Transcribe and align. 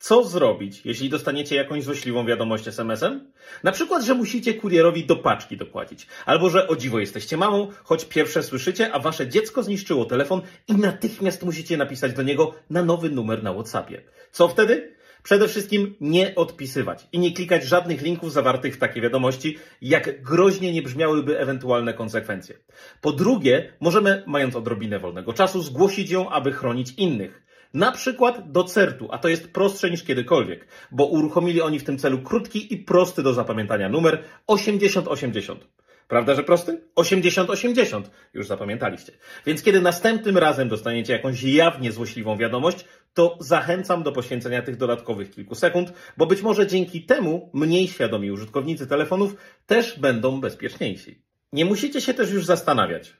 Co 0.00 0.24
zrobić, 0.24 0.80
jeśli 0.84 1.08
dostaniecie 1.08 1.56
jakąś 1.56 1.84
złośliwą 1.84 2.26
wiadomość 2.26 2.68
SMS-em? 2.68 3.32
Na 3.62 3.72
przykład, 3.72 4.04
że 4.04 4.14
musicie 4.14 4.54
kurierowi 4.54 5.06
do 5.06 5.16
paczki 5.16 5.56
dopłacić, 5.56 6.06
albo 6.26 6.50
że 6.50 6.68
o 6.68 6.76
dziwo 6.76 6.98
jesteście 6.98 7.36
mamą, 7.36 7.68
choć 7.84 8.04
pierwsze 8.04 8.42
słyszycie, 8.42 8.92
a 8.92 8.98
wasze 8.98 9.28
dziecko 9.28 9.62
zniszczyło 9.62 10.04
telefon 10.04 10.42
i 10.68 10.74
natychmiast 10.74 11.42
musicie 11.42 11.76
napisać 11.76 12.12
do 12.12 12.22
niego 12.22 12.54
na 12.70 12.82
nowy 12.84 13.10
numer 13.10 13.42
na 13.42 13.52
WhatsAppie. 13.52 14.02
Co 14.32 14.48
wtedy? 14.48 14.94
Przede 15.22 15.48
wszystkim 15.48 15.94
nie 16.00 16.34
odpisywać 16.34 17.08
i 17.12 17.18
nie 17.18 17.32
klikać 17.32 17.64
żadnych 17.64 18.02
linków 18.02 18.32
zawartych 18.32 18.74
w 18.74 18.78
takiej 18.78 19.02
wiadomości, 19.02 19.58
jak 19.82 20.22
groźnie 20.22 20.72
nie 20.72 20.82
brzmiałyby 20.82 21.38
ewentualne 21.38 21.94
konsekwencje. 21.94 22.54
Po 23.00 23.12
drugie, 23.12 23.72
możemy, 23.80 24.22
mając 24.26 24.56
odrobinę 24.56 24.98
wolnego 24.98 25.32
czasu, 25.32 25.62
zgłosić 25.62 26.10
ją, 26.10 26.30
aby 26.30 26.52
chronić 26.52 26.94
innych. 26.96 27.49
Na 27.74 27.92
przykład 27.92 28.52
do 28.52 28.64
CERT-u, 28.64 29.08
a 29.10 29.18
to 29.18 29.28
jest 29.28 29.52
prostsze 29.52 29.90
niż 29.90 30.02
kiedykolwiek, 30.02 30.66
bo 30.90 31.06
uruchomili 31.06 31.62
oni 31.62 31.78
w 31.78 31.84
tym 31.84 31.98
celu 31.98 32.18
krótki 32.18 32.74
i 32.74 32.76
prosty 32.76 33.22
do 33.22 33.32
zapamiętania 33.32 33.88
numer 33.88 34.22
8080. 34.46 35.66
Prawda, 36.08 36.34
że 36.34 36.42
prosty? 36.42 36.80
8080. 36.94 38.10
Już 38.34 38.46
zapamiętaliście. 38.46 39.12
Więc 39.46 39.62
kiedy 39.62 39.80
następnym 39.80 40.38
razem 40.38 40.68
dostaniecie 40.68 41.12
jakąś 41.12 41.42
jawnie 41.42 41.92
złośliwą 41.92 42.36
wiadomość, 42.36 42.84
to 43.14 43.38
zachęcam 43.40 44.02
do 44.02 44.12
poświęcenia 44.12 44.62
tych 44.62 44.76
dodatkowych 44.76 45.30
kilku 45.30 45.54
sekund, 45.54 45.92
bo 46.16 46.26
być 46.26 46.42
może 46.42 46.66
dzięki 46.66 47.02
temu 47.02 47.50
mniej 47.54 47.88
świadomi 47.88 48.30
użytkownicy 48.30 48.86
telefonów 48.86 49.36
też 49.66 49.98
będą 49.98 50.40
bezpieczniejsi. 50.40 51.22
Nie 51.52 51.64
musicie 51.64 52.00
się 52.00 52.14
też 52.14 52.30
już 52.30 52.44
zastanawiać. 52.44 53.16